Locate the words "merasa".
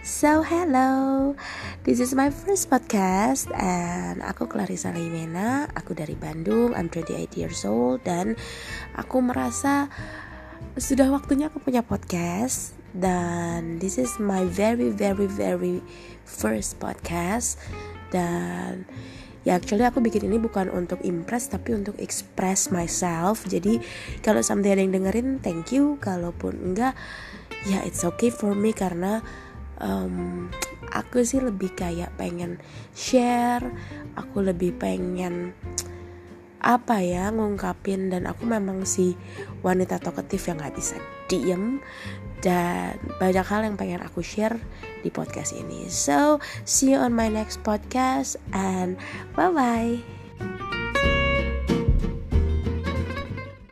9.20-9.92